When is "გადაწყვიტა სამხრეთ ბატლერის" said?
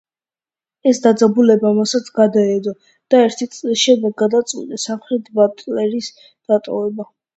4.25-6.09